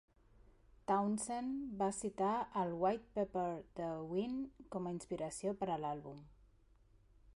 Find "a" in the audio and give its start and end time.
4.89-4.95, 5.75-5.81